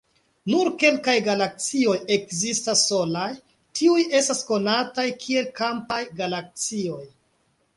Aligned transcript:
Nur 0.51 0.69
kelkaj 0.83 1.13
galaksioj 1.27 1.97
ekzistas 2.15 2.81
solaj; 2.93 3.27
tiuj 3.81 4.07
estas 4.21 4.41
konataj 4.49 5.07
kiel 5.27 5.53
"kampaj 5.61 6.01
galaksioj". 6.23 7.03